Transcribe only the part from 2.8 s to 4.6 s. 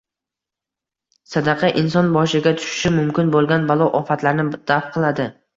mumkin bo‘lgan balo-ofatlarni